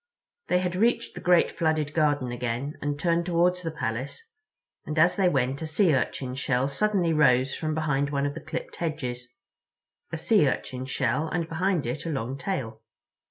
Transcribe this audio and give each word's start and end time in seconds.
They 0.47 0.57
had 0.57 0.75
reached 0.75 1.13
the 1.13 1.21
great 1.21 1.51
flooded 1.51 1.93
garden 1.93 2.31
again 2.31 2.75
and 2.81 2.99
turned 2.99 3.27
toward 3.27 3.57
the 3.57 3.69
Palace, 3.69 4.27
and 4.83 4.97
as 4.97 5.15
they 5.15 5.29
went 5.29 5.61
a 5.61 5.67
Sea 5.67 5.93
Urchin 5.93 6.33
shell 6.33 6.67
suddenly 6.67 7.13
rose 7.13 7.53
from 7.53 7.75
behind 7.75 8.09
one 8.09 8.25
of 8.25 8.33
the 8.33 8.41
clipped 8.41 8.77
hedges—a 8.77 10.17
Sea 10.17 10.47
Urchin 10.47 10.87
shell 10.87 11.27
and 11.27 11.47
behind 11.47 11.85
it 11.85 12.07
a 12.07 12.09
long 12.09 12.35
tail. 12.35 12.81